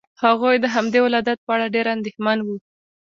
[0.23, 2.55] هغوی د همدې ولادت په اړه ډېر اندېښمن وو.